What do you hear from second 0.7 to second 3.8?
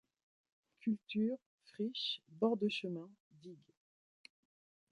Cultures, friches, bords de chemins, digues.